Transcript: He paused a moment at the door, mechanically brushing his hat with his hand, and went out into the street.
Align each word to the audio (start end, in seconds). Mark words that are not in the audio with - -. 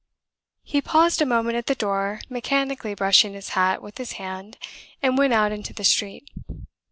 He 0.63 0.81
paused 0.81 1.21
a 1.21 1.27
moment 1.27 1.57
at 1.57 1.67
the 1.67 1.75
door, 1.75 2.21
mechanically 2.27 2.95
brushing 2.95 3.33
his 3.33 3.49
hat 3.49 3.83
with 3.83 3.99
his 3.99 4.13
hand, 4.13 4.57
and 5.03 5.15
went 5.15 5.31
out 5.31 5.51
into 5.51 5.73
the 5.73 5.83
street. 5.83 6.27